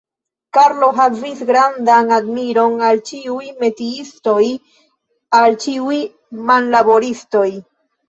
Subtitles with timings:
[0.57, 4.43] Karlo havis grandan admiron al ĉiuj metiistoj,
[5.45, 6.03] al ĉiuj
[6.53, 7.49] manlaboristoj.